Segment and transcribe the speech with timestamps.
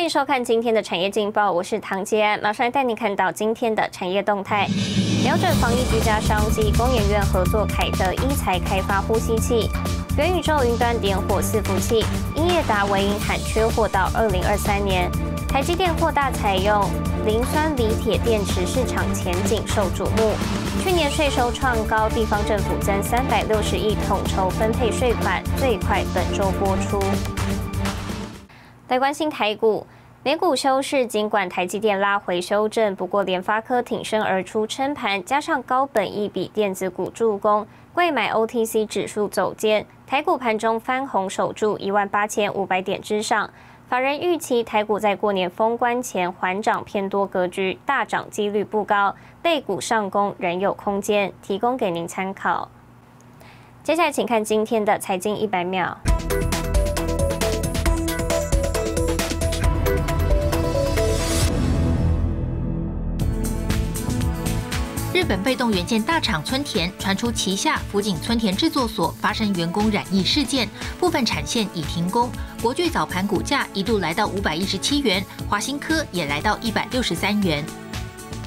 [0.00, 4.66] 欢迎收看今天的产业劲报，我是唐杰安，马上带你看到今天的产业动态。
[5.22, 9.68] 瞄准防疫居家商机，工研院合作凯德一材开发呼吸器，
[10.16, 12.02] 元宇宙云端点火伺服器，
[12.34, 15.10] 英业达维英喊缺货到二零二三年。
[15.46, 16.82] 台积电扩大采用
[17.26, 20.32] 磷酸锂铁电池市场前景受瞩目。
[20.82, 26.98] 去年税收创高，地方政府增三百六十亿统筹分配税款，最快本周播出。
[28.88, 29.86] 来关心台股，
[30.22, 43.48] 美股休市，尽管台积电拉回修正，不过联发科挺身而出撑盘，加上高本一比电子股助攻，贵买 OTC 指数走坚，台股盘中翻红守住一万八千五百点之上。
[43.88, 52.68] 法人预期台股在过年封关前缓涨偏多格局，大涨几率不高，类股上攻仍有空间，提供给您参考。
[53.82, 55.96] 接下来请看今天的财经一百秒。
[65.20, 70.66] 日本被动元件大厂村田传出旗下福井村田制作所发生员工染疫事件，
[70.98, 72.30] 部分产线已停工。
[72.62, 77.62] 国巨早盘股价一度来到五百一十七元，华新科也来到一百六十三元。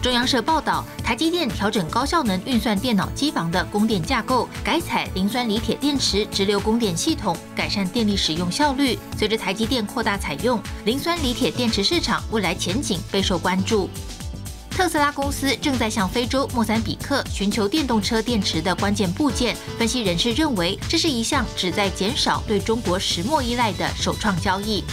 [0.02, 8.98] 中央社报道，台积电调整高效能运算电脑机房的供电架构，改采磷酸锂铁电池直流供电系统，改善电力使用效率。
[9.16, 13.88] 随着台积电扩大采用磷酸锂铁电池市场，未来前景备受关注。
[14.76, 19.56] 特斯拉公司正在向非洲莫桑比克寻求电动车电池的关键部件。
[19.78, 24.84] 分析人士认为，这是一项旨在减少对中国石墨依赖的首创交易。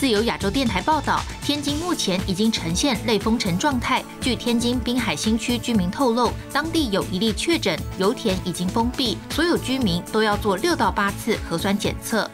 [0.00, 4.04] 自由亚洲电台报道，天津目前已经呈现类封城状态。
[4.20, 12.28] 据天津滨海新区居民透露，当地有一例确诊，油田已经封闭，所有居民都要做六到八次核酸检测。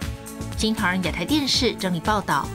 [0.56, 2.48] 新唐人亚太电视整理报道。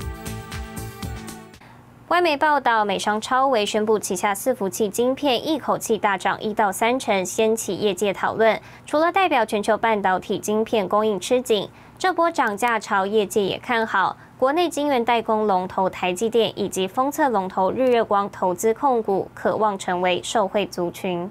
[2.10, 8.60] 外媒报道，美商超维宣布旗下伺服器晶片一口气大涨一到三成，掀起业界讨论。
[8.84, 14.18] 除了代表全球半导体晶片供应吃紧，这波涨价潮业界也看好。
[14.40, 21.30] 国内晶圆代工龙头台积电以及封测龙头日月光投资控股，渴望成为受惠族群。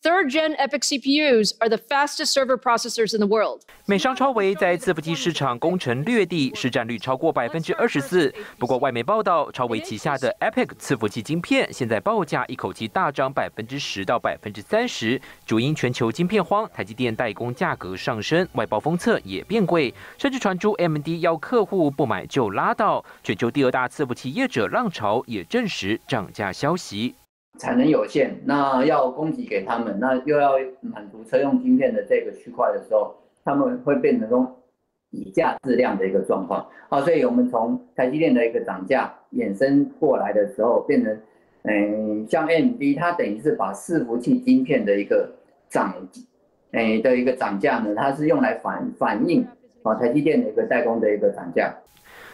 [0.00, 3.62] Third gen EPIC CPUs are the fastest server processors in the world.
[3.84, 8.32] 美商超维在伺服器市场攻城略地，市占率超过百分之二十四。
[8.60, 23.04] 不过外媒报道，超维旗下的 EPIC 伺服器晶片现在报价一口气大涨百分之十到百分之三十，主因全球晶片荒，台积电代工价格上升，外包封测也变贵，甚至传出 MD 要客户不买就拉倒。
[23.24, 27.16] 全球第二大伺服器业者浪潮也证实涨价消息。
[27.58, 33.14] 产能有限，那要供给给他们，那又要满足车用晶片的这个区块的时候，
[33.44, 34.62] 他们会变成说
[35.10, 36.64] 以价质量的一个状况。
[36.88, 41.18] 好，所以我们从台积电的一个涨价衍生过来的时候，变成，
[41.62, 45.30] 嗯，像 m d 它等于是把伺服器晶片的一个
[45.68, 45.94] 涨，
[46.70, 49.44] 哎的一个涨价呢，它是用来反反映
[49.82, 51.74] 啊台积电的一个代工的一个涨价。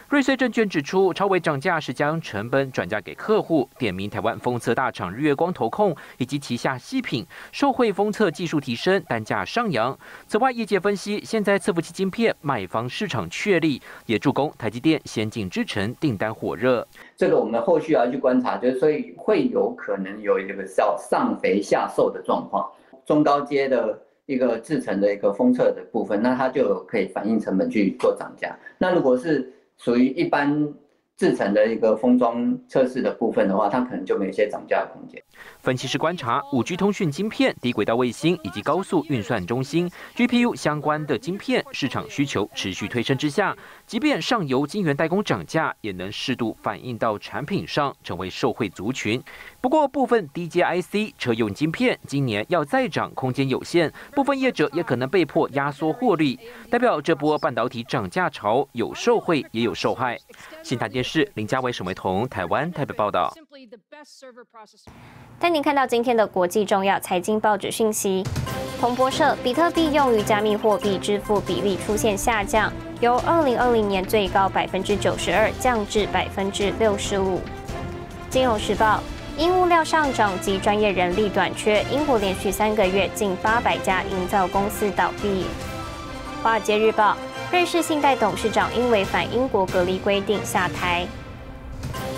[0.07, 9.97] 瑞穗证券指出，超微涨价是将成本转嫁给客户，点名台湾封测大厂日月光投控以及旗下细品，受惠封测技术提升，单价上扬。
[10.27, 16.87] 此外，业界分析，现在伺服器晶片卖方市场确立，也助攻台积电先进制程订单火热。
[17.17, 22.69] 这个我们后续要去观察，就是所以会有可能有一个叫上肥下瘦的状况，
[23.07, 28.55] 中高阶的一个制程的一个封测的部分，那它就可以反映成本去做涨价。
[28.77, 30.73] 那如果是属于一般
[31.17, 35.21] 制成的一个封装测试的部分的话，它可能就没有一些涨价的空间。
[35.59, 43.55] 分析师观察，五 G 通讯晶片、低轨道卫星以及高速运算中心 GPU 相关的晶片市场需求持续推升之下，
[43.87, 49.21] 即便上游晶圆代工涨价，也能适度反映到产品上，成为受惠族群。
[49.61, 56.39] 不过，部分低阶 IC 车用晶片今年要再涨空间有限，部分业者也可能被迫压缩获利，
[56.69, 60.17] 代表这波半导体涨价潮有受惠也有受害。
[60.63, 63.33] 新台电视林家伟、沈维彤，台湾台北报道。
[65.39, 68.23] 带您看到今天的国际重要财经报纸讯息。
[68.79, 72.71] 彭博社：比特币用于加密货币支付比例出现下降，
[73.01, 77.41] 由2020年最高百分之九十二降至百分之六十五。
[78.29, 79.01] 金融时报：
[79.37, 85.45] 因物料上涨及专业人力短缺，英国连续三个月近八百家营造公司倒闭。
[86.41, 87.15] 华尔街日报。
[87.51, 91.05] 瑞士信贷董事长因违反英国隔离规定下台。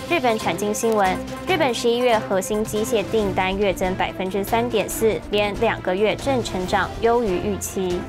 [0.09, 1.15] 日本产经新闻：
[1.45, 7.99] 日本十一月核心机械订单月增百分之三点四，连两个月正成长，优于预期。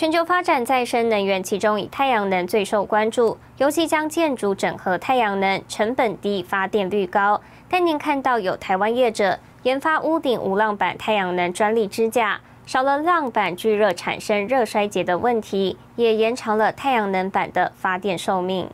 [0.00, 7.38] 全球发展再生能源，其中以太阳能最受关注，尤其将建筑整合太阳能，成本低，发电率高。
[7.68, 18.70] 但您看到有台湾业者研发屋顶无浪板太阳能专利支架，少了浪板聚热产生热衰竭的问题，也延长了太阳能板的发电寿命。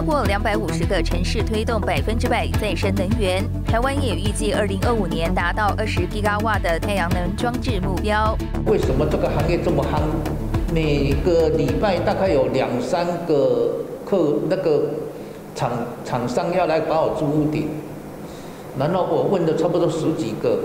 [0.00, 8.34] 超过两百五十个城市推动百分之百再生能源，台湾也预计二零二五年达到二十吉瓦的太阳能装置目标。
[8.64, 10.00] 为什么这个行业这么夯？
[10.72, 13.74] 每个礼拜大概有两三个
[14.06, 14.84] 客那个
[15.54, 15.70] 厂
[16.02, 17.68] 厂商要来把我租屋顶，
[18.78, 20.60] 然后我问的差不多十几个。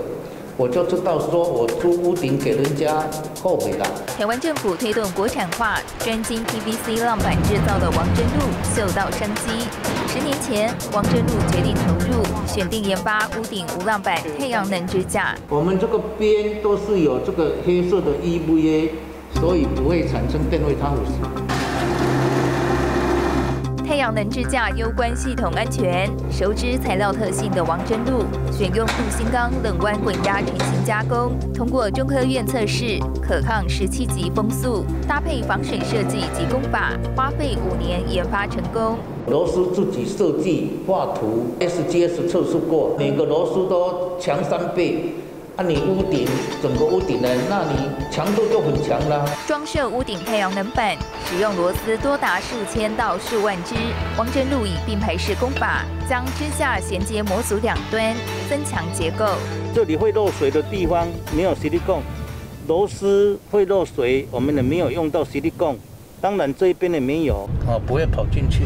[0.58, 3.04] 我就知道，说我租屋顶给人家
[3.42, 3.86] 后悔了。
[4.16, 9.68] 台湾政府推动国产化，专精 PVC 浪板制造的王真路嗅到商机。
[10.08, 15.36] 十年前，王真路决定投入，选定研发屋顶无浪板太阳能支架。
[15.50, 18.88] 我们这个边都是有这个黑色的 EVA，
[19.34, 21.45] 所以不会产生电位差腐蚀。
[23.96, 38.98] 太阳能支架攸关系统安全，熟知材料特性的王真路选用镀锌钢冷弯滚压成型加工，通过中科院测试，可抗十七级风速，搭配防水设计及工法，花费五年研发成功。
[39.28, 45.14] 螺丝自己设计画图，SGS 测试过，每个螺丝都强三倍。
[45.58, 46.28] 那你屋顶
[46.62, 47.28] 整个屋顶呢？
[47.48, 49.26] 那你强度就很强了。
[49.46, 50.94] 装设屋顶太阳能板，
[51.24, 53.74] 使用螺丝多达数千到数万只。
[54.18, 58.14] 王真路以并排式工法，将支架衔接模组两端，
[58.50, 59.24] 增强结构。
[59.74, 62.02] 这里会漏水的地方没有吸力泵，
[62.68, 65.74] 螺丝会漏水，我们也没有用到吸力泵。
[66.20, 68.64] 当然这一边也没有，啊，不会跑进去。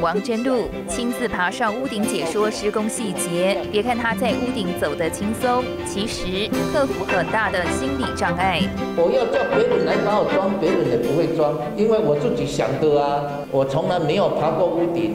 [0.00, 8.62] 王真路亲自爬上屋顶解说施工细节，别看他在屋顶走得轻松，其实克服很大的心理障碍。
[8.96, 13.22] 我要叫别人来帮我装，别人也不会装，因为我自己想的啊。
[13.50, 15.14] 我从来没有爬过屋顶，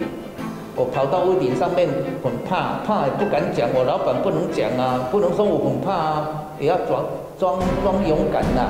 [0.75, 1.87] 我跑到屋顶上面
[2.23, 6.27] 很怕，怕也不敢讲，我老板不能讲啊，不能说我很怕啊，
[6.59, 7.05] 也要装
[7.39, 8.67] 装装勇敢呐。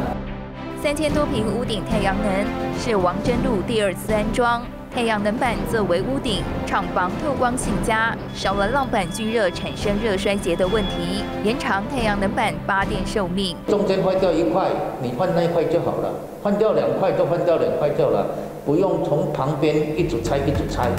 [0.81, 2.45] 三千多平屋顶太阳能
[2.79, 4.61] 是王真路第二次安装。
[4.93, 13.55] 太阳能板作为屋顶，厂房透光性佳，少了浪板聚热产生热衰竭的问题，延长太阳能板发电寿命。
[13.67, 14.67] 中间坏掉一块，
[15.01, 16.09] 你换那一块就好了；
[16.41, 18.25] 换掉两块，就换掉两块就了，
[18.65, 20.89] 不用从旁边一组拆一组拆。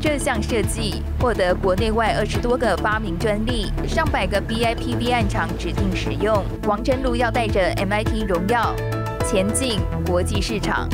[0.00, 6.44] 这项设计获得国内外二十多个发明专利，上百个 BIPV 案厂指定使用。
[6.68, 8.74] 王真路要带着 MIT 荣耀
[9.26, 10.86] 前进国际市场。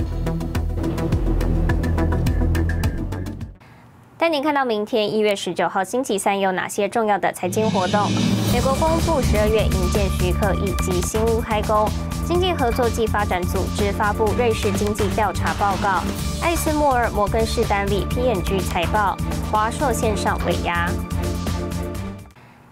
[4.20, 8.06] 带您看到明天一月十九号星期三有哪些重要的财经活动。
[8.52, 11.88] 美国公布十二月营建许可以及新屋开工。
[12.26, 16.02] 经济合作暨发展组织发布瑞士经济调查报告。
[16.42, 19.16] 艾斯莫尔摩根士丹利 P&G 财报。
[19.50, 20.86] 华硕线上尾牙。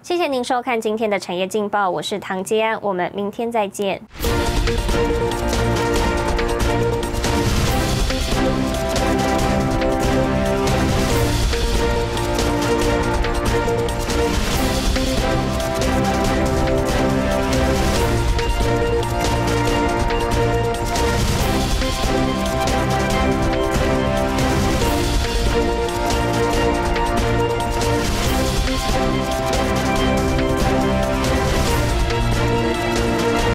[0.02, 4.02] 谢谢您收看今天的产业劲报，我是唐吉安，我们明天再见。